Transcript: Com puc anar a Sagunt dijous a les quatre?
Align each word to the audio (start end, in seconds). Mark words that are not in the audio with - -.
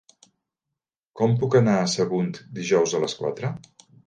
Com 1.21 1.35
puc 1.43 1.57
anar 1.59 1.75
a 1.83 1.83
Sagunt 1.93 2.33
dijous 2.61 2.97
a 3.01 3.05
les 3.05 3.17
quatre? 3.23 3.55